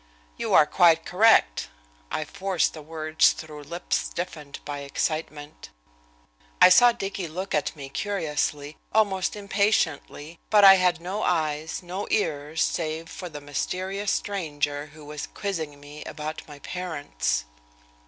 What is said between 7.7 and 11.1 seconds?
me curiously, almost impatiently, but I had